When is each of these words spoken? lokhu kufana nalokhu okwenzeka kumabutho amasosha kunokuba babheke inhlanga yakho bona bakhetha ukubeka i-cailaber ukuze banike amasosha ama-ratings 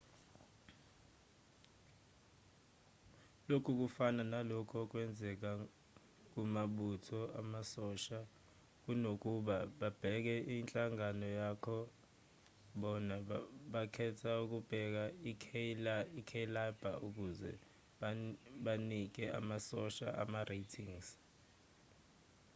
lokhu 3.49 3.71
kufana 3.79 4.23
nalokhu 4.31 4.75
okwenzeka 4.83 5.49
kumabutho 6.31 7.19
amasosha 7.41 8.19
kunokuba 8.83 9.55
babheke 9.79 10.35
inhlanga 10.55 11.09
yakho 11.39 11.77
bona 12.81 13.15
bakhetha 13.73 14.31
ukubeka 14.43 15.03
i-cailaber 16.19 16.95
ukuze 17.07 17.51
banike 18.63 19.23
amasosha 19.39 20.07
ama-ratings 20.21 21.07